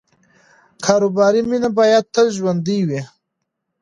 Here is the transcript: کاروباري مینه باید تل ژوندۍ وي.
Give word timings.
کاروباري 0.85 1.41
مینه 1.49 1.69
باید 1.79 2.03
تل 2.13 2.27
ژوندۍ 2.37 2.79
وي. 2.87 3.01